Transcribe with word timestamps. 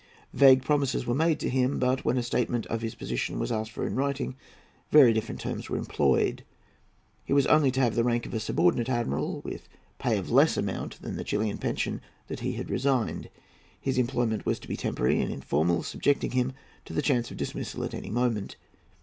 Vague 0.33 0.63
promises 0.63 1.05
were 1.05 1.13
made 1.13 1.39
to 1.41 1.47
him; 1.47 1.77
but, 1.77 2.03
when 2.03 2.17
a 2.17 2.23
statement 2.23 2.65
of 2.65 2.81
his 2.81 2.95
position 2.95 3.37
was 3.37 3.51
asked 3.51 3.69
for 3.69 3.85
in 3.85 3.93
writing, 3.93 4.35
very 4.91 5.13
different 5.13 5.39
terms 5.39 5.69
were 5.69 5.77
employed. 5.77 6.43
He 7.23 7.33
was 7.33 7.45
only 7.45 7.69
to 7.69 7.79
have 7.81 7.93
the 7.93 8.03
rank 8.03 8.25
of 8.25 8.33
a 8.33 8.39
subordinate 8.39 8.89
admiral, 8.89 9.41
with 9.41 9.69
pay 9.99 10.17
of 10.17 10.31
less 10.31 10.57
amount 10.57 11.03
than 11.03 11.17
the 11.17 11.23
Chilian 11.23 11.59
pension 11.59 12.01
that 12.29 12.39
he 12.39 12.53
had 12.53 12.71
resigned. 12.71 13.29
His 13.79 13.99
employment 13.99 14.43
was 14.43 14.57
to 14.61 14.67
be 14.67 14.75
temporary 14.75 15.21
and 15.21 15.31
informal, 15.31 15.83
subjecting 15.83 16.31
him 16.31 16.53
to 16.85 16.93
the 16.93 17.03
chance 17.03 17.29
of 17.29 17.37
dismissal 17.37 17.83
at 17.83 17.93
any 17.93 18.09
moment. 18.09 18.55